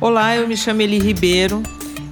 [0.00, 1.62] Olá, eu me chamo Eli Ribeiro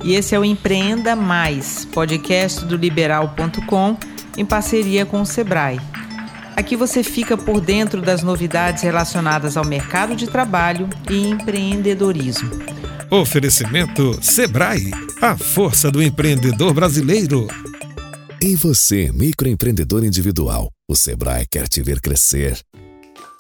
[0.05, 3.97] e esse é o Empreenda Mais, podcast do Liberal.com
[4.37, 5.81] em parceria com o Sebrae.
[6.57, 12.51] Aqui você fica por dentro das novidades relacionadas ao mercado de trabalho e empreendedorismo.
[13.11, 14.91] Oferecimento Sebrae,
[15.21, 17.47] a força do empreendedor brasileiro.
[18.41, 22.59] E você, microempreendedor individual, o Sebrae quer te ver crescer.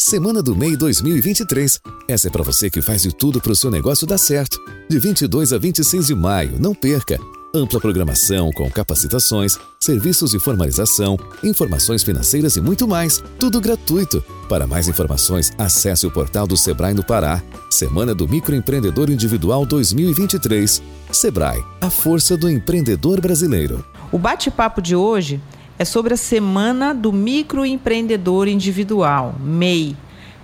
[0.04, 1.80] Semana do MEI 2023.
[2.08, 4.58] Essa é para você que faz de tudo para o seu negócio dar certo.
[4.90, 7.20] De 22 a 26 de maio, não perca.
[7.54, 13.22] Ampla programação com capacitações, serviços de formalização, informações financeiras e muito mais.
[13.38, 14.22] Tudo gratuito.
[14.48, 17.40] Para mais informações, acesse o portal do Sebrae no Pará.
[17.70, 20.82] Semana do Microempreendedor Individual 2023.
[21.12, 23.84] Sebrae, a força do empreendedor brasileiro.
[24.10, 25.40] O bate-papo de hoje
[25.78, 29.96] é sobre a Semana do Microempreendedor Individual, MEI,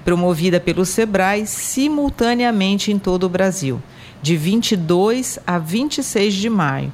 [0.04, 3.82] promovida pelo Sebrae simultaneamente em todo o Brasil,
[4.22, 6.92] de 22 a 26 de maio.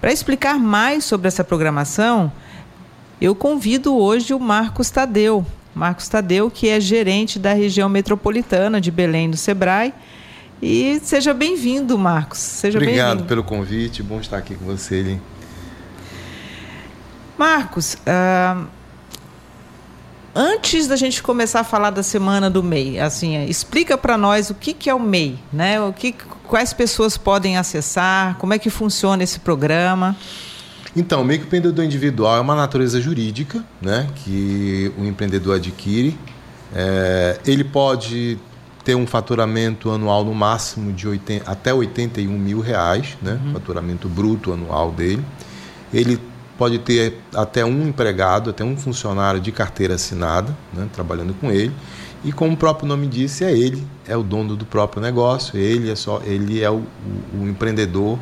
[0.00, 2.32] Para explicar mais sobre essa programação,
[3.20, 5.46] eu convido hoje o Marcos Tadeu.
[5.74, 9.94] Marcos Tadeu, que é gerente da região metropolitana de Belém do Sebrae.
[10.60, 12.38] E seja bem-vindo, Marcos.
[12.38, 15.20] Seja Obrigado pelo convite, bom estar aqui com você, Eli.
[17.38, 18.66] Marcos, uh,
[20.34, 24.54] antes da gente começar a falar da semana do MEI, assim, explica para nós o
[24.54, 25.80] que, que é o MEI, né?
[25.80, 26.12] O que,
[26.46, 30.16] quais pessoas podem acessar, como é que funciona esse programa?
[30.94, 36.18] Então, o microempreendedor individual é uma natureza jurídica, né, que o empreendedor adquire.
[36.74, 38.38] É, ele pode
[38.84, 43.52] ter um faturamento anual no máximo de 80, até 81 mil reais, né, uhum.
[43.54, 45.24] faturamento bruto anual dele.
[45.94, 46.20] Ele
[46.62, 51.74] pode ter até um empregado, até um funcionário de carteira assinada, né, trabalhando com ele.
[52.24, 55.90] E como o próprio nome disse, é ele, é o dono do próprio negócio, ele
[55.90, 56.84] é só, ele é o,
[57.34, 58.16] o, empreendedor,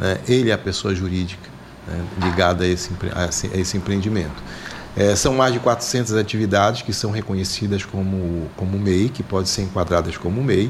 [0.00, 1.48] né, ele é a pessoa jurídica
[1.86, 4.42] né, ligada a esse, a esse, a esse empreendimento.
[4.96, 9.62] É, são mais de 400 atividades que são reconhecidas como, como MEI, que podem ser
[9.62, 10.68] enquadradas como MEI,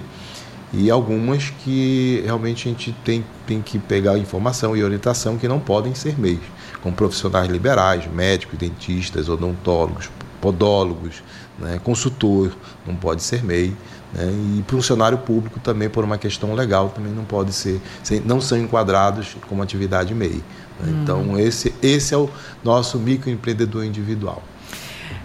[0.75, 5.59] e algumas que realmente a gente tem, tem que pegar informação e orientação que não
[5.59, 6.41] podem ser MEIs
[6.85, 11.23] com profissionais liberais, médicos, dentistas, odontólogos, podólogos,
[11.59, 12.55] né, consultor,
[12.87, 13.75] não pode ser MEI.
[14.13, 17.81] Né, e funcionário público também, por uma questão legal, também não pode ser,
[18.27, 20.35] não são enquadrados como atividade MEI.
[20.35, 20.43] Né,
[20.83, 21.01] hum.
[21.03, 22.29] Então, esse, esse é o
[22.63, 24.43] nosso microempreendedor individual.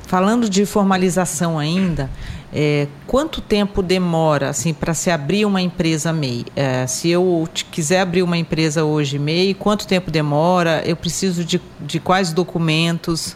[0.08, 2.10] Falando de formalização ainda,
[2.54, 6.46] é, quanto tempo demora assim para se abrir uma empresa MEI?
[6.56, 10.82] É, se eu quiser abrir uma empresa hoje MEI, quanto tempo demora?
[10.86, 13.36] Eu preciso de, de quais documentos?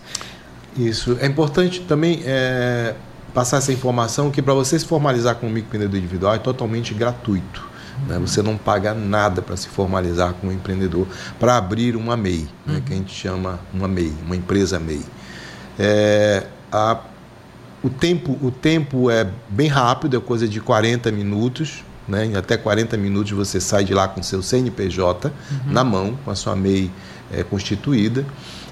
[0.76, 2.96] Isso é importante também é,
[3.34, 7.74] passar essa informação que para você se formalizar como microempreendedor individual é totalmente gratuito.
[8.08, 8.18] Né?
[8.20, 11.08] Você não paga nada para se formalizar como empreendedor
[11.40, 12.82] para abrir uma MEI, né?
[12.84, 15.06] que a gente chama uma MEI, uma empresa MEI.
[15.78, 17.00] É, a,
[17.84, 21.84] o, tempo, o tempo é bem rápido, é coisa de 40 minutos.
[22.08, 22.26] Né?
[22.26, 25.72] Em até 40 minutos você sai de lá com seu CNPJ uhum.
[25.72, 26.92] na mão, com a sua MEI
[27.32, 28.26] é, constituída.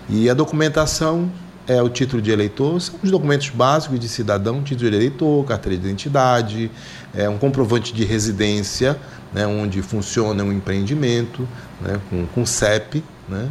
[0.09, 1.31] E a documentação
[1.67, 5.77] é o título de eleitor, são os documentos básicos de cidadão, título de eleitor, carteira
[5.77, 6.71] de identidade,
[7.13, 8.97] é, um comprovante de residência,
[9.33, 11.47] né, onde funciona um empreendimento,
[11.79, 13.47] né, com, com CEP, né,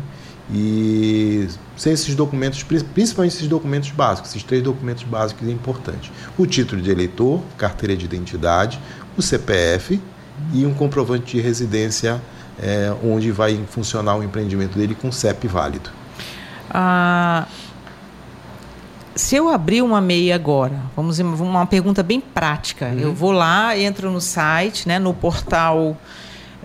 [0.53, 6.13] e sem esses documentos, principalmente esses documentos básicos, esses três documentos básicos é importante.
[6.37, 8.81] O título de eleitor, carteira de identidade,
[9.17, 10.01] o CPF
[10.53, 12.21] e um comprovante de residência
[12.61, 15.91] é, onde vai funcionar o empreendimento dele com CEP válido.
[16.69, 17.47] Ah,
[19.15, 22.87] se eu abrir uma MEI agora, vamos uma pergunta bem prática.
[22.87, 22.99] Uhum.
[22.99, 25.97] Eu vou lá, entro no site, né, no portal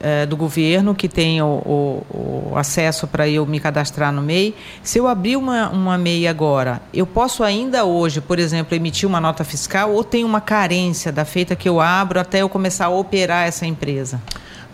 [0.05, 4.53] é, do governo que tem o, o, o acesso para eu me cadastrar no MEI.
[4.83, 9.19] Se eu abrir uma, uma MEI agora, eu posso ainda hoje, por exemplo, emitir uma
[9.19, 12.89] nota fiscal ou tem uma carência da feita que eu abro até eu começar a
[12.89, 14.21] operar essa empresa?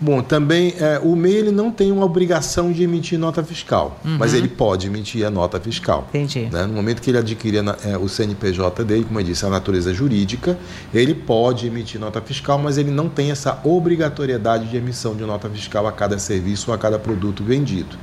[0.03, 4.17] Bom, também é, o MEI ele não tem uma obrigação de emitir nota fiscal, uhum.
[4.17, 6.07] mas ele pode emitir a nota fiscal.
[6.09, 6.49] Entendi.
[6.51, 6.65] Né?
[6.65, 10.57] No momento que ele adquirir é, o CNPJ dele, como eu disse, a natureza jurídica,
[10.91, 15.47] ele pode emitir nota fiscal, mas ele não tem essa obrigatoriedade de emissão de nota
[15.47, 17.95] fiscal a cada serviço ou a cada produto vendido.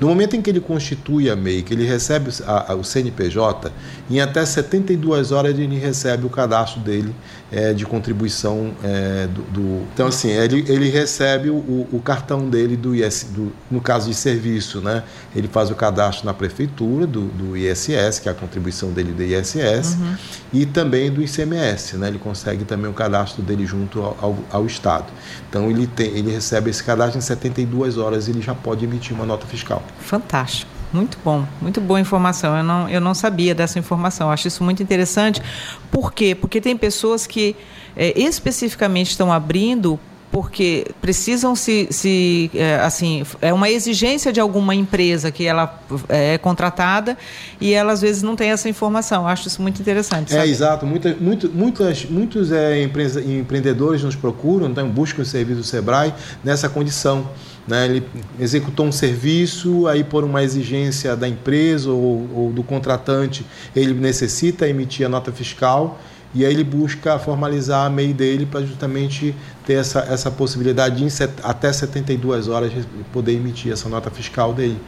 [0.00, 3.70] No momento em que ele constitui a MEI, que ele recebe a, a, o CNPJ,
[4.10, 7.14] em até 72 horas ele recebe o cadastro dele
[7.54, 12.76] é, de contribuição é, do, do, Então, assim, ele, ele recebe o, o cartão dele
[12.76, 15.04] do IS, do, no caso de serviço, né?
[15.34, 19.22] Ele faz o cadastro na prefeitura do, do ISS, que é a contribuição dele do
[19.22, 20.16] ISS, uhum.
[20.52, 22.08] e também do ICMS, né?
[22.08, 25.06] Ele consegue também o cadastro dele junto ao, ao, ao Estado.
[25.48, 29.14] Então, ele, tem, ele recebe esse cadastro em 72 horas e ele já pode emitir
[29.14, 29.80] uma nota fiscal.
[30.00, 30.73] Fantástico.
[30.94, 32.56] Muito bom, muito boa informação.
[32.56, 34.30] Eu não, eu não sabia dessa informação.
[34.30, 35.42] acho isso muito interessante.
[35.90, 36.36] Por quê?
[36.36, 37.56] Porque tem pessoas que
[37.96, 39.98] é, especificamente estão abrindo
[40.34, 46.36] porque precisam se, se é, assim é uma exigência de alguma empresa que ela é
[46.38, 47.16] contratada
[47.60, 49.28] e ela às vezes não tem essa informação.
[49.28, 50.32] Acho isso muito interessante.
[50.32, 50.48] É, sabe?
[50.48, 50.84] É exato.
[50.86, 56.12] Muita, muito, muitas, muitos é, empresa, empreendedores nos procuram, então buscam o serviço do Sebrae
[56.42, 57.30] nessa condição.
[57.64, 57.84] Né?
[57.84, 58.02] Ele
[58.40, 64.68] executou um serviço, aí por uma exigência da empresa ou, ou do contratante, ele necessita
[64.68, 65.96] emitir a nota fiscal
[66.34, 69.34] e aí ele busca formalizar a MEI dele para justamente
[69.66, 72.72] ter essa, essa possibilidade de set, até 72 horas
[73.12, 74.78] poder emitir essa nota fiscal dele.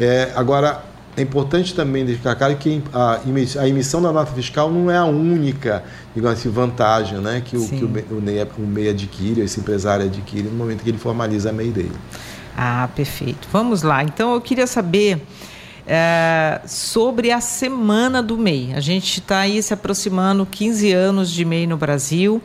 [0.00, 0.82] É, agora,
[1.16, 5.82] é importante também deixar claro que a emissão da nota fiscal não é a única
[6.14, 10.44] digamos assim, vantagem né, que, o, que o, MEI, o MEI adquire, esse empresário adquire
[10.44, 11.92] no momento que ele formaliza a MEI dele.
[12.56, 13.46] Ah, perfeito.
[13.52, 14.02] Vamos lá.
[14.02, 15.20] Então, eu queria saber
[15.86, 18.74] é, sobre a Semana do MEI.
[18.74, 22.42] A gente está aí se aproximando 15 anos de MEI no Brasil.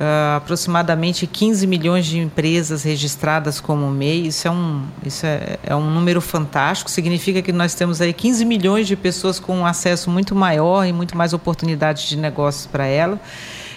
[0.00, 4.26] Uh, aproximadamente 15 milhões de empresas registradas como MEI.
[4.26, 6.90] Isso, é um, isso é, é, um número fantástico.
[6.90, 10.92] Significa que nós temos aí 15 milhões de pessoas com um acesso muito maior e
[10.92, 13.20] muito mais oportunidades de negócios para ela.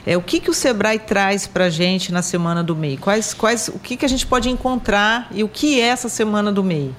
[0.04, 2.98] É, o que, que o Sebrae traz para a gente na Semana do MEI?
[2.98, 6.52] Quais, quais, o que, que a gente pode encontrar e o que é essa Semana
[6.52, 6.92] do MEI?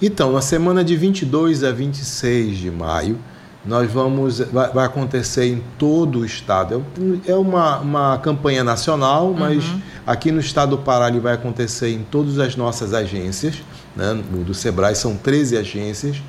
[0.00, 3.18] Então, na semana de 22 a 26 de maio,
[3.64, 6.84] nós vamos vai, acontecer em todo o estado.
[7.26, 9.80] É, é uma, uma campanha nacional, mas uhum.
[10.06, 13.62] aqui no estado do Pará ele vai acontecer em todas as nossas agências.
[13.96, 14.22] Né?
[14.44, 16.22] Do Sebrae são 13 agências.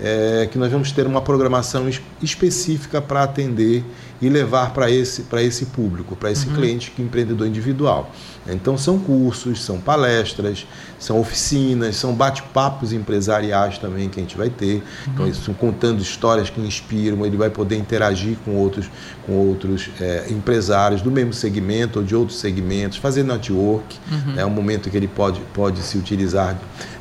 [0.00, 1.86] É, que nós vamos ter uma programação
[2.22, 3.84] específica para atender
[4.22, 6.54] e levar para esse, esse público, para esse uhum.
[6.54, 8.10] cliente que é empreendedor individual.
[8.46, 10.64] Então são cursos, são palestras,
[10.98, 14.82] são oficinas, são bate-papos empresariais também que a gente vai ter.
[15.08, 18.88] Então, isso, contando histórias que inspiram, ele vai poder interagir com outros,
[19.26, 23.98] com outros é, empresários do mesmo segmento ou de outros segmentos, fazer network.
[24.10, 24.38] Uhum.
[24.38, 26.56] É um momento que ele pode, pode se utilizar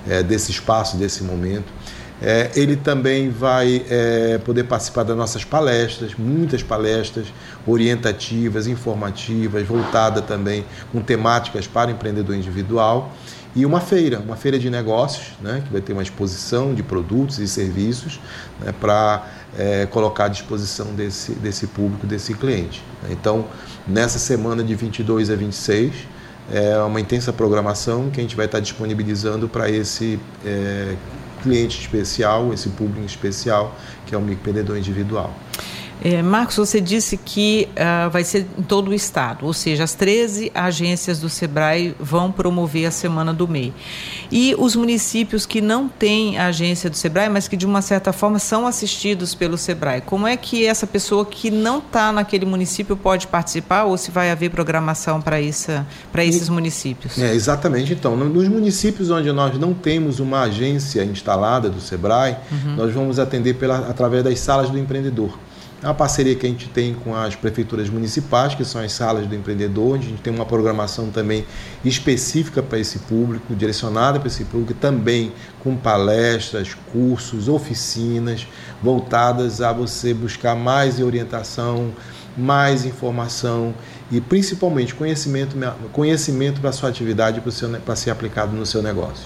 [0.08, 1.81] é, desse espaço, desse momento.
[2.22, 7.28] É, ele também vai é, poder participar das nossas palestras, muitas palestras
[7.66, 13.12] orientativas, informativas, voltada também com temáticas para o empreendedor individual.
[13.56, 17.40] E uma feira, uma feira de negócios, né, que vai ter uma exposição de produtos
[17.40, 18.20] e serviços
[18.60, 19.28] né, para
[19.58, 22.82] é, colocar à disposição desse, desse público, desse cliente.
[23.10, 23.46] Então,
[23.86, 25.94] nessa semana de 22 a 26,
[26.54, 30.96] é uma intensa programação que a gente vai estar disponibilizando para esse é,
[31.42, 35.34] cliente especial, esse público especial, que é o microempreendedor individual.
[36.04, 39.94] É, Marcos, você disse que uh, vai ser em todo o estado, ou seja, as
[39.94, 43.72] 13 agências do SEBRAE vão promover a Semana do MEI.
[44.32, 48.12] E os municípios que não têm a agência do SEBRAE, mas que de uma certa
[48.12, 52.98] forma são assistidos pelo SEBRAE, como é que essa pessoa que não está naquele município
[52.98, 57.20] pode participar ou se vai haver programação para esses municípios?
[57.20, 57.94] É, exatamente.
[57.94, 62.76] Então, nos municípios onde nós não temos uma agência instalada do SEBRAE, uhum.
[62.76, 65.38] nós vamos atender pela, através das salas do empreendedor.
[65.84, 69.26] É uma parceria que a gente tem com as prefeituras municipais, que são as salas
[69.26, 71.44] do empreendedor, onde a gente tem uma programação também
[71.84, 78.48] específica para esse público, direcionada para esse público, também com palestras, cursos, oficinas
[78.80, 81.92] voltadas a você buscar mais orientação,
[82.38, 83.74] mais informação
[84.12, 85.58] e principalmente conhecimento,
[85.92, 87.42] conhecimento para sua atividade
[87.84, 89.26] para ser aplicado no seu negócio.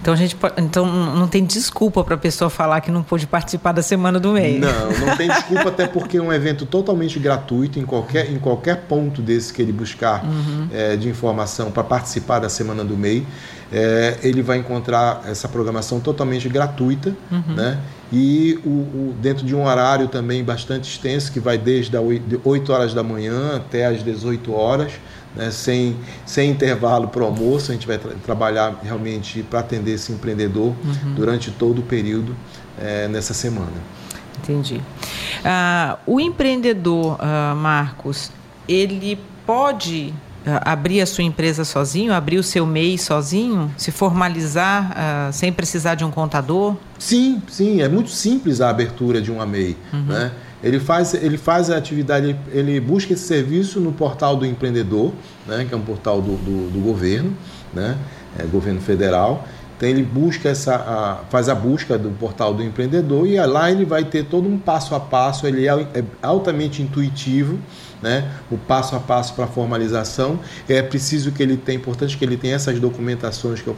[0.00, 3.72] Então a gente então não tem desculpa para a pessoa falar que não pôde participar
[3.72, 4.58] da semana do mês.
[4.58, 8.84] Não, não tem desculpa até porque é um evento totalmente gratuito em qualquer em qualquer
[8.88, 10.68] ponto desse que ele buscar uhum.
[10.72, 13.26] é, de informação para participar da semana do MEI,
[13.70, 17.54] é, ele vai encontrar essa programação totalmente gratuita, uhum.
[17.54, 17.78] né?
[18.12, 22.02] E o, o, dentro de um horário também bastante extenso que vai desde as
[22.42, 24.92] 8 horas da manhã até as 18 horas
[25.34, 25.96] né, sem,
[26.26, 27.70] sem intervalo para o almoço.
[27.70, 31.14] A gente vai tra trabalhar realmente para atender esse empreendedor uhum.
[31.14, 32.34] durante todo o período
[32.78, 33.72] é, nessa semana.
[34.42, 34.76] Entendi.
[34.76, 38.32] Uh, o empreendedor, uh, Marcos,
[38.68, 40.14] ele pode
[40.46, 45.94] uh, abrir a sua empresa sozinho, abrir o seu MEI sozinho, se formalizar sem precisar
[45.94, 46.76] de um contador?
[46.98, 47.80] Sim, sim.
[47.82, 49.76] É muito simples a abertura de uma MEI.
[49.92, 50.04] Uhum.
[50.04, 50.32] Né?
[50.62, 55.12] Ele faz, ele faz a atividade, ele busca esse serviço no portal do empreendedor,
[55.46, 57.34] né, que é um portal do, do, do governo,
[57.72, 57.96] né,
[58.38, 59.46] é, governo federal.
[59.80, 63.86] Então ele busca essa, a, faz a busca do portal do empreendedor e lá ele
[63.86, 67.58] vai ter todo um passo a passo, ele é, é altamente intuitivo
[68.02, 68.30] né?
[68.50, 70.38] o passo a passo para a formalização.
[70.68, 73.76] É preciso que ele tenha, importante que ele tenha essas documentações que eu,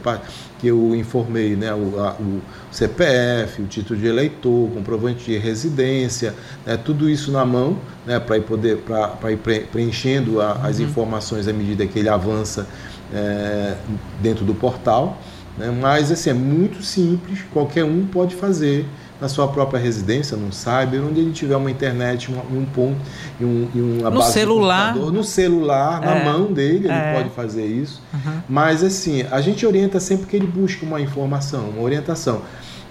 [0.59, 1.73] que eu informei, né?
[1.73, 6.75] o, a, o CPF, o título de eleitor, comprovante de residência, né?
[6.75, 8.19] tudo isso na mão né?
[8.19, 8.83] para ir, poder,
[9.31, 10.85] ir preenchendo a, as uhum.
[10.85, 12.67] informações à medida que ele avança
[13.13, 13.75] é,
[14.21, 15.17] dentro do portal.
[15.57, 15.71] Né?
[15.71, 18.85] Mas assim, é muito simples, qualquer um pode fazer
[19.21, 22.97] na sua própria residência, num cyber, onde ele tiver uma internet, um, um ponto
[23.39, 24.95] e um, e no celular.
[24.95, 26.05] no celular, é.
[26.05, 27.13] na mão dele, ele é.
[27.13, 28.01] pode fazer isso.
[28.13, 28.41] Uhum.
[28.49, 32.41] Mas assim, a gente orienta sempre que ele busque uma informação, uma orientação.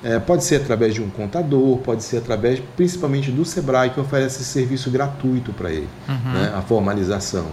[0.03, 4.41] É, pode ser através de um contador, pode ser através principalmente do Sebrae, que oferece
[4.43, 6.33] esse serviço gratuito para ele, uhum.
[6.33, 7.47] né, a formalização.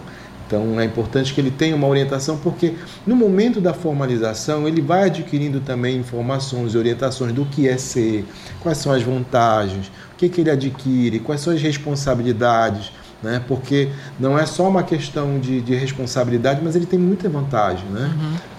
[0.50, 2.74] Então é importante que ele tenha uma orientação, porque
[3.06, 8.26] no momento da formalização ele vai adquirindo também informações e orientações do que é ser,
[8.60, 13.44] quais são as vantagens, o que, que ele adquire, quais são as responsabilidades, né?
[13.48, 17.86] porque não é só uma questão de, de responsabilidade, mas ele tem muita vantagem.
[17.90, 18.12] Né?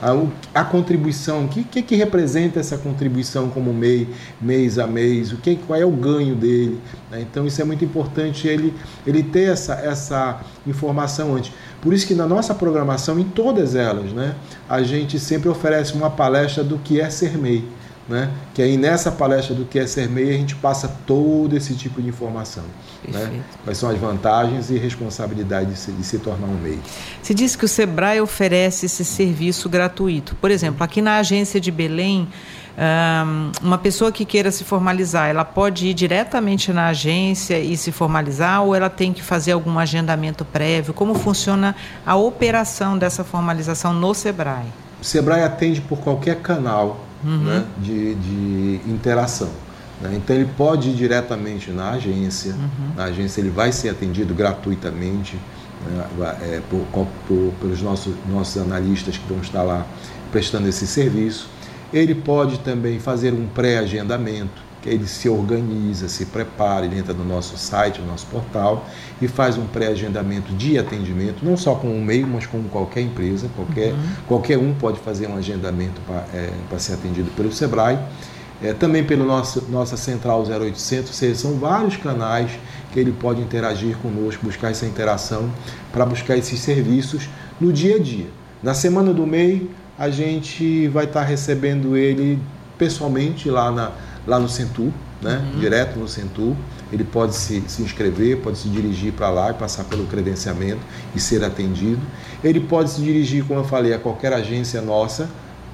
[0.02, 0.30] Uhum.
[0.54, 4.08] A, a, contribuição, o que, que, que, representa essa contribuição como MEI,
[4.40, 6.80] mês a mês, o que, qual é o ganho dele.
[7.10, 7.22] Né?
[7.22, 8.74] Então isso é muito importante ele,
[9.06, 11.52] ele ter essa, essa informação antes.
[11.80, 14.34] Por isso que na nossa programação, em todas elas, né,
[14.68, 17.79] a gente sempre oferece uma palestra do que é ser MEI.
[18.10, 18.28] Né?
[18.52, 22.02] Que aí nessa palestra do que é ser MEI a gente passa todo esse tipo
[22.02, 22.64] de informação.
[23.06, 23.40] Né?
[23.62, 26.80] Quais são as vantagens e responsabilidades de se, de se tornar um MEI.
[27.22, 30.34] Se diz que o Sebrae oferece esse serviço gratuito.
[30.34, 32.26] Por exemplo, aqui na agência de Belém,
[33.62, 38.64] uma pessoa que queira se formalizar, ela pode ir diretamente na agência e se formalizar
[38.64, 40.92] ou ela tem que fazer algum agendamento prévio?
[40.92, 44.66] Como funciona a operação dessa formalização no Sebrae?
[45.00, 47.38] O Sebrae atende por qualquer canal uhum.
[47.38, 49.50] né, de, de interação.
[50.00, 50.14] Né?
[50.16, 52.94] Então ele pode ir diretamente na agência, uhum.
[52.96, 55.36] na agência ele vai ser atendido gratuitamente
[55.86, 56.06] né,
[56.42, 59.86] é, por, por, pelos nossos, nossos analistas que vão estar lá
[60.30, 61.48] prestando esse serviço.
[61.92, 67.24] Ele pode também fazer um pré-agendamento, que ele se organiza, se prepara, ele entra no
[67.24, 68.86] nosso site, no nosso portal
[69.20, 73.48] e faz um pré-agendamento de atendimento, não só com o meio, mas com qualquer empresa,
[73.54, 73.98] qualquer, uhum.
[74.26, 77.98] qualquer um pode fazer um agendamento para é, ser atendido pelo Sebrae.
[78.62, 82.50] É, também pelo nosso, nossa central 0800, são vários canais
[82.92, 85.50] que ele pode interagir conosco, buscar essa interação
[85.90, 87.26] para buscar esses serviços
[87.58, 88.26] no dia a dia.
[88.62, 92.38] Na semana do MEI, a gente vai estar tá recebendo ele
[92.76, 93.92] pessoalmente lá, na,
[94.30, 95.44] lá no Centur, né?
[95.52, 95.58] Uhum.
[95.58, 96.54] direto no Centur.
[96.92, 100.80] Ele pode se, se inscrever, pode se dirigir para lá e passar pelo credenciamento
[101.14, 102.00] e ser atendido.
[102.42, 105.28] Ele pode se dirigir, como eu falei, a qualquer agência nossa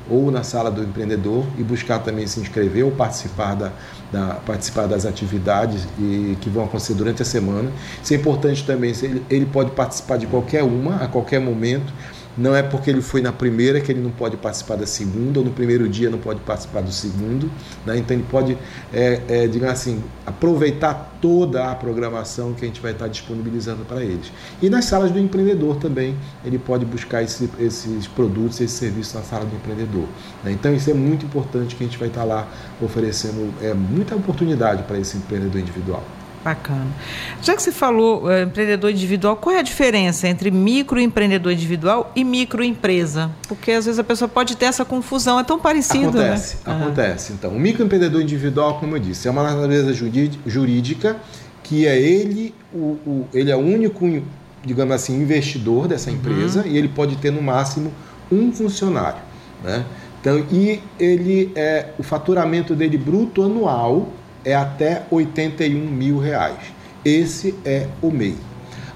[0.08, 3.72] ou na sala do empreendedor e buscar também se inscrever ou participar, da,
[4.10, 7.70] da, participar das atividades e, que vão acontecer durante a semana.
[8.02, 11.92] Isso é importante também, ele, ele pode participar de qualquer uma, a qualquer momento.
[12.36, 15.44] Não é porque ele foi na primeira que ele não pode participar da segunda, ou
[15.44, 17.50] no primeiro dia não pode participar do segundo.
[17.84, 17.98] Né?
[17.98, 18.58] Então ele pode,
[18.92, 24.02] é, é, digamos assim, aproveitar toda a programação que a gente vai estar disponibilizando para
[24.02, 24.30] eles.
[24.60, 29.22] E nas salas do empreendedor também, ele pode buscar esse, esses produtos, esses serviços na
[29.22, 30.06] sala do empreendedor.
[30.44, 30.52] Né?
[30.52, 32.46] Então isso é muito importante que a gente vai estar lá
[32.80, 36.04] oferecendo é, muita oportunidade para esse empreendedor individual.
[36.46, 36.86] Bacana.
[37.42, 42.22] Já que você falou é, empreendedor individual, qual é a diferença entre microempreendedor individual e
[42.22, 43.32] microempresa?
[43.48, 46.26] Porque às vezes a pessoa pode ter essa confusão, é tão parecido, né?
[46.26, 46.76] acontece, né?
[46.76, 47.32] Acontece.
[47.32, 51.16] Então, o microempreendedor individual, como eu disse, é uma natureza jurídica
[51.64, 54.22] que é ele, o, o ele é o único,
[54.64, 56.16] digamos assim, investidor dessa uhum.
[56.16, 56.68] empresa uhum.
[56.68, 57.92] e ele pode ter no máximo
[58.30, 59.18] um funcionário,
[59.64, 59.84] né?
[60.20, 64.12] Então, e ele é o faturamento dele bruto anual
[64.46, 66.58] é até 81 mil reais.
[67.04, 68.36] Esse é o MEI.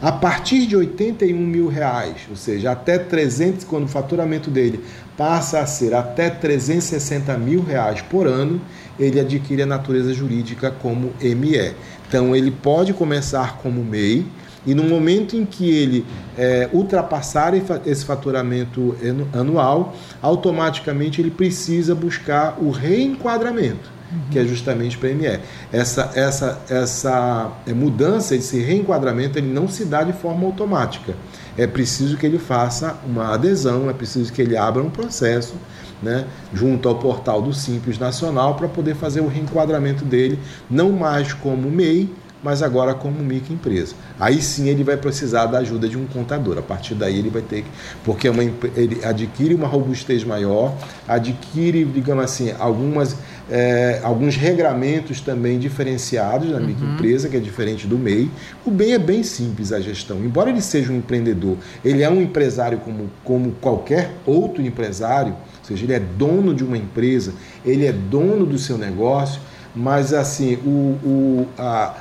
[0.01, 4.83] A partir de 81 mil reais, ou seja, até 300, quando o faturamento dele
[5.17, 8.61] passa a ser até 360 mil reais por ano,
[8.99, 11.75] ele adquire a natureza jurídica como ME.
[12.09, 14.25] Então ele pode começar como MEI
[14.65, 16.07] e no momento em que ele
[16.39, 17.53] é, ultrapassar
[17.85, 18.97] esse faturamento
[19.33, 24.00] anual, automaticamente ele precisa buscar o reenquadramento
[24.31, 25.41] que é justamente o PME.
[25.73, 31.15] Essa, essa, essa é, mudança, esse reenquadramento, ele não se dá de forma automática.
[31.57, 35.55] É preciso que ele faça uma adesão, é preciso que ele abra um processo
[36.03, 40.39] né, junto ao portal do Simples Nacional para poder fazer o reenquadramento dele,
[40.69, 42.11] não mais como MEI,
[42.43, 43.95] mas agora como microempresa.
[44.19, 46.59] Aí sim ele vai precisar da ajuda de um contador.
[46.59, 47.69] A partir daí ele vai ter que.
[48.05, 50.75] Porque é uma, ele adquire uma robustez maior,
[51.07, 53.17] adquire, digamos assim, algumas,
[53.51, 56.67] é, alguns regramentos também diferenciados na uhum.
[56.67, 58.31] microempresa, que é diferente do MEI.
[58.65, 60.19] O bem é bem simples a gestão.
[60.19, 65.65] Embora ele seja um empreendedor, ele é um empresário como, como qualquer outro empresário, ou
[65.65, 69.41] seja, ele é dono de uma empresa, ele é dono do seu negócio,
[69.75, 71.95] mas assim, o, o, a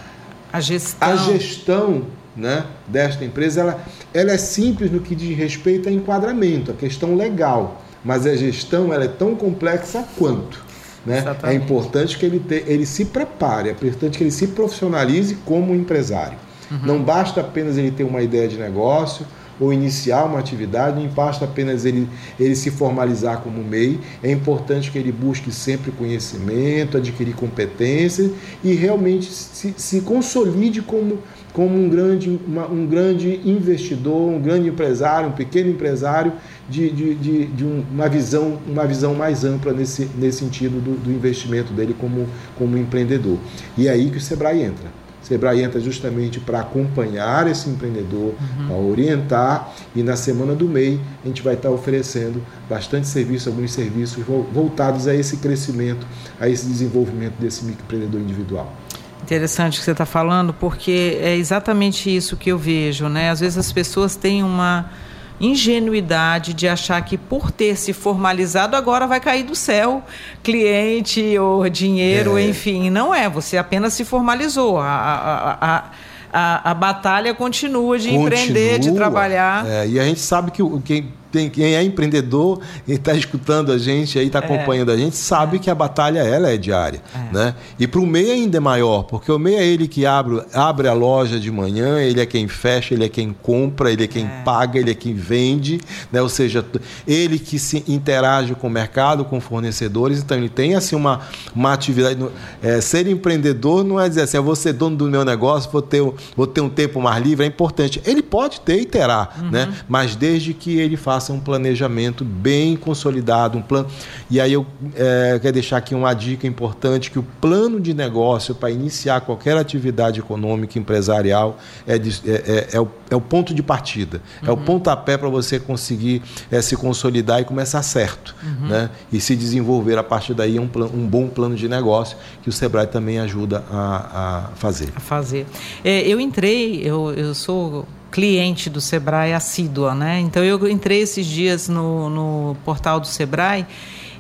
[0.52, 2.04] a gestão, a gestão
[2.36, 7.16] né, desta empresa ela, ela é simples no que diz respeito a enquadramento, a questão
[7.16, 10.64] legal, mas a gestão ela é tão complexa quanto.
[11.06, 11.24] Né?
[11.44, 15.74] É importante que ele, te, ele se prepare, é importante que ele se profissionalize como
[15.74, 16.38] empresário.
[16.70, 16.80] Uhum.
[16.84, 19.26] Não basta apenas ele ter uma ideia de negócio,
[19.60, 22.08] ou iniciar uma atividade, não basta apenas ele,
[22.40, 28.32] ele se formalizar como MEI, é importante que ele busque sempre conhecimento, adquirir competências
[28.64, 31.20] e realmente se, se consolide como,
[31.52, 36.34] como um, grande, uma, um grande investidor, um grande empresário, um pequeno empresário
[36.70, 41.12] de, de, de, de uma, visão, uma visão mais ampla nesse, nesse sentido do, do
[41.12, 43.38] investimento dele como, como empreendedor.
[43.78, 45.09] E é aí que o Sebrae entra.
[45.22, 48.68] Sebrae entra justamente para acompanhar esse empreendedor, uhum.
[48.68, 53.72] para orientar e na semana do MEI a gente vai estar oferecendo bastante serviço, alguns
[53.72, 56.06] serviços voltados a esse crescimento,
[56.40, 58.74] a esse desenvolvimento desse microempreendedor individual.
[59.22, 63.30] Interessante o que você está falando, porque é exatamente isso que eu vejo, né?
[63.30, 64.90] Às vezes as pessoas têm uma
[65.40, 70.04] ingenuidade de achar que por ter se formalizado agora vai cair do céu
[70.44, 72.44] cliente ou dinheiro, é.
[72.44, 72.90] enfim.
[72.90, 74.80] Não é, você apenas se formalizou.
[74.80, 75.92] A, a, a,
[76.32, 79.66] a, a batalha continua de continua, empreender, de trabalhar.
[79.66, 83.78] É, e a gente sabe que quem tem, quem é empreendedor e está escutando a
[83.78, 84.44] gente aí, está é.
[84.44, 84.96] acompanhando é.
[84.96, 85.60] a gente, sabe é.
[85.60, 87.02] que a batalha ela é diária.
[87.14, 87.34] É.
[87.34, 87.56] Né?
[87.80, 90.88] E para o MEI ainda é maior, porque o MEI é ele que abre, abre
[90.88, 94.26] a loja de manhã, ele é quem fecha, ele é quem compra, ele é quem
[94.26, 94.42] é.
[94.44, 95.80] paga, ele é quem vende,
[96.12, 96.22] né?
[96.22, 96.66] ou seja,
[97.08, 101.22] ele que se interage com o mercado, com fornecedores, então ele tem assim uma,
[101.56, 102.20] uma atividade.
[102.62, 105.82] É, ser empreendedor não é dizer assim, eu vou ser dono do meu negócio, vou
[105.82, 106.02] ter,
[106.36, 108.02] vou ter um tempo mais livre, é importante.
[108.06, 109.52] Ele pode ter e terá, uhum.
[109.52, 109.74] né?
[109.88, 113.90] mas desde que ele faça faça um planejamento bem consolidado, um plano.
[114.30, 118.56] E aí eu é, quero deixar aqui uma dica importante que o plano de negócio
[118.56, 123.54] para iniciar qualquer atividade econômica empresarial é, de, é, é, é, o, é o ponto
[123.54, 124.48] de partida, uhum.
[124.48, 124.64] é o uhum.
[124.64, 128.70] pontapé para você conseguir é, se consolidar e começar certo, uhum.
[128.70, 128.90] né?
[129.12, 132.52] E se desenvolver a partir daí um, plan, um bom plano de negócio que o
[132.52, 134.90] Sebrae também ajuda a, a fazer.
[134.96, 135.46] A fazer.
[135.84, 140.20] É, eu entrei, eu, eu sou cliente do Sebrae assídua, né?
[140.20, 143.66] Então eu entrei esses dias no, no portal do Sebrae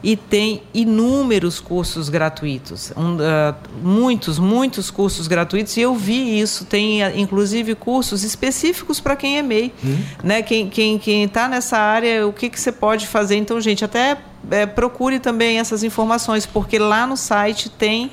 [0.01, 6.63] e tem inúmeros cursos gratuitos, um, uh, muitos, muitos cursos gratuitos e eu vi isso,
[6.63, 9.97] tem inclusive cursos específicos para quem é MEI, hum.
[10.23, 10.41] né?
[10.41, 13.35] Quem quem quem está nessa área, o que que você pode fazer?
[13.35, 14.17] Então, gente, até
[14.49, 18.09] é, procure também essas informações porque lá no site tem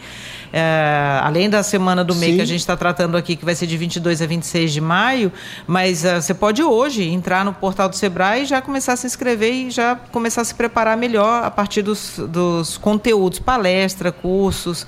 [0.52, 3.66] é, além da semana do MEI que a gente está tratando aqui, que vai ser
[3.66, 5.32] de 22 a 26 de maio,
[5.66, 9.06] mas uh, você pode hoje entrar no portal do Sebrae e já começar a se
[9.06, 14.82] inscrever e já começar a se preparar melhor a partir dos, dos conteúdos, palestra, cursos,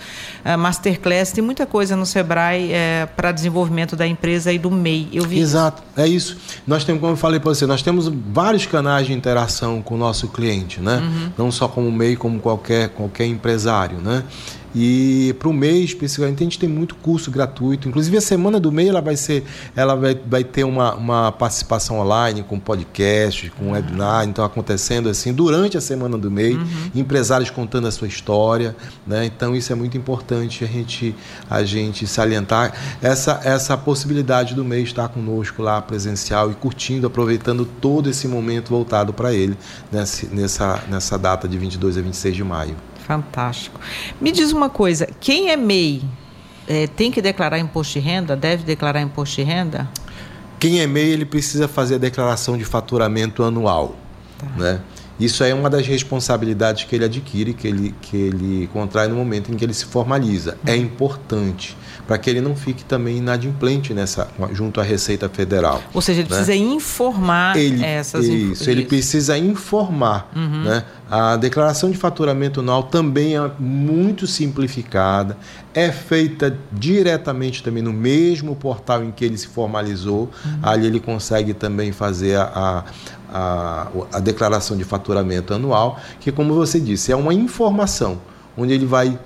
[0.44, 5.08] uh, masterclass, tem muita coisa no Sebrae é, para desenvolvimento da empresa e do MEI.
[5.12, 6.00] Eu vi Exato, isso.
[6.00, 6.36] é isso.
[6.66, 9.98] Nós temos, como eu falei para você, nós temos vários canais de interação com o
[9.98, 10.96] nosso cliente, né?
[10.96, 11.32] Uhum.
[11.36, 14.24] Não só como MEI, como qualquer, qualquer empresário, né?
[14.74, 17.88] E para o MEI, especificamente, a gente tem muito curso gratuito.
[17.88, 22.00] Inclusive, a semana do MEI ela vai, ser, ela vai, vai ter uma, uma participação
[22.00, 23.72] online com podcast, com uhum.
[23.72, 24.24] webinar.
[24.26, 26.90] Então, acontecendo assim durante a semana do MEI, uhum.
[26.94, 28.76] empresários contando a sua história.
[29.06, 29.24] Né?
[29.26, 31.14] Então, isso é muito importante a gente,
[31.48, 37.64] a gente salientar essa, essa possibilidade do MEI estar conosco lá presencial e curtindo, aproveitando
[37.64, 39.56] todo esse momento voltado para ele
[39.90, 42.76] nessa, nessa, nessa data de 22 a 26 de maio.
[43.08, 43.80] Fantástico.
[44.20, 46.02] Me diz uma coisa, quem é MEI
[46.68, 48.36] é, tem que declarar imposto de renda?
[48.36, 49.88] Deve declarar imposto de renda?
[50.60, 53.96] Quem é MEI, ele precisa fazer a declaração de faturamento anual.
[54.38, 54.46] Tá.
[54.58, 54.80] Né?
[55.18, 59.50] Isso é uma das responsabilidades que ele adquire, que ele, que ele contrai no momento
[59.50, 60.58] em que ele se formaliza.
[60.66, 60.76] É uhum.
[60.76, 61.76] É importante
[62.08, 65.82] para que ele não fique também inadimplente nessa, junto à Receita Federal.
[65.92, 66.36] Ou seja, ele né?
[66.36, 70.30] precisa informar ele, essas Isso, isso, ele precisa informar.
[70.34, 70.62] Uhum.
[70.64, 70.84] Né?
[71.10, 75.36] A declaração de faturamento anual também é muito simplificada,
[75.74, 80.30] é feita diretamente também no mesmo portal em que ele se formalizou.
[80.42, 80.58] Uhum.
[80.62, 82.86] Ali ele consegue também fazer a,
[83.30, 88.18] a, a declaração de faturamento anual, que, como você disse, é uma informação
[88.56, 89.18] onde ele vai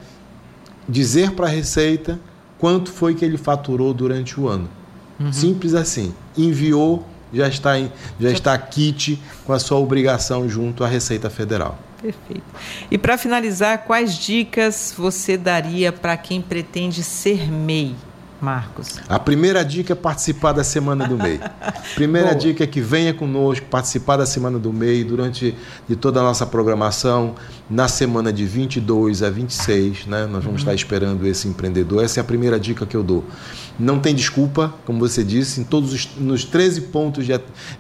[0.89, 2.19] dizer para a Receita
[2.63, 4.71] quanto foi que ele faturou durante o ano.
[5.19, 5.33] Uhum.
[5.33, 6.15] Simples assim.
[6.39, 11.77] Enviou, já está, em, já está kit com a sua obrigação junto à Receita Federal.
[12.01, 12.45] Perfeito.
[12.89, 17.97] E para finalizar, quais dicas você daria para quem pretende ser MEI?
[18.43, 19.01] Marcos?
[19.09, 21.41] A primeira dica é participar da Semana do MEI.
[21.95, 25.55] Primeira dica é que venha conosco participar da Semana do MEI durante
[25.89, 27.35] de toda a nossa programação,
[27.71, 30.27] na semana de 22 a 26, né?
[30.27, 30.57] Nós vamos uhum.
[30.57, 32.05] estar esperando esse empreendedor.
[32.05, 33.25] Essa é a primeira dica que eu dou.
[33.83, 37.33] Não tem desculpa, como você disse, em todos os nos 13 pontos de,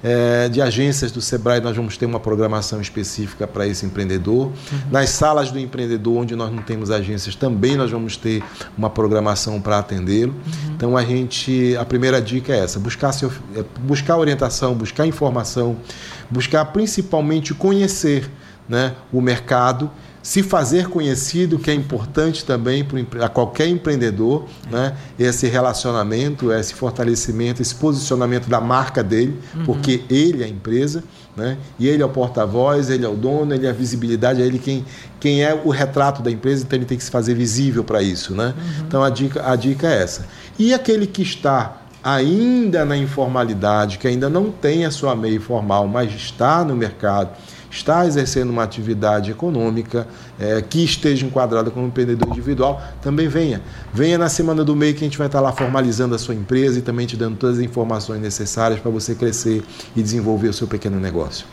[0.02, 4.46] é, de agências do Sebrae nós vamos ter uma programação específica para esse empreendedor.
[4.46, 4.52] Uhum.
[4.90, 8.42] Nas salas do empreendedor, onde nós não temos agências, também nós vamos ter
[8.76, 10.32] uma programação para atendê-lo.
[10.32, 10.74] Uhum.
[10.74, 15.76] Então a gente, a primeira dica é essa: buscar, seu, é, buscar orientação, buscar informação,
[16.28, 18.28] buscar principalmente conhecer
[18.68, 19.88] né, o mercado
[20.22, 24.94] se fazer conhecido, que é importante também para qualquer empreendedor, né?
[25.18, 29.64] esse relacionamento, esse fortalecimento, esse posicionamento da marca dele, uhum.
[29.64, 31.02] porque ele é a empresa,
[31.36, 31.58] né?
[31.78, 34.60] e ele é o porta-voz, ele é o dono, ele é a visibilidade, é ele
[34.60, 34.84] quem,
[35.18, 38.32] quem é o retrato da empresa, então ele tem que se fazer visível para isso.
[38.32, 38.54] Né?
[38.56, 38.84] Uhum.
[38.86, 40.28] Então a dica, a dica é essa.
[40.56, 45.86] E aquele que está ainda na informalidade, que ainda não tem a sua MEI formal,
[45.86, 47.30] mas está no mercado,
[47.72, 50.06] está exercendo uma atividade econômica
[50.38, 53.62] é, que esteja enquadrada como empreendedor individual, também venha.
[53.92, 56.78] Venha na semana do MEI que a gente vai estar lá formalizando a sua empresa
[56.78, 59.64] e também te dando todas as informações necessárias para você crescer
[59.96, 61.46] e desenvolver o seu pequeno negócio.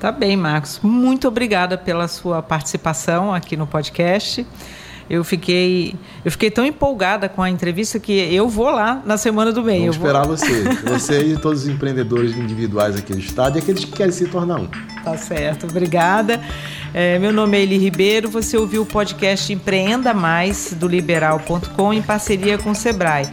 [0.00, 0.80] Tá bem, Marcos.
[0.82, 4.46] Muito obrigada pela sua participação aqui no podcast.
[5.08, 9.52] Eu fiquei, eu fiquei tão empolgada com a entrevista que eu vou lá na semana
[9.52, 9.80] do bem.
[9.80, 10.36] Vamos eu esperar vou...
[10.36, 10.64] você.
[10.86, 14.60] Você e todos os empreendedores individuais aqui do estado e aqueles que querem se tornar
[14.60, 14.68] um.
[15.04, 16.40] Tá certo, obrigada.
[16.92, 18.28] É, meu nome é Eli Ribeiro.
[18.30, 23.28] Você ouviu o podcast Empreenda Mais do Liberal.com em parceria com o Sebrae.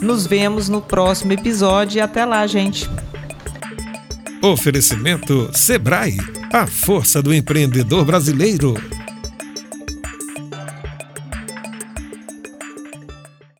[0.00, 2.88] Nos vemos no próximo episódio e até lá, gente.
[4.42, 6.16] Oferecimento Sebrae,
[6.52, 8.74] a força do empreendedor brasileiro.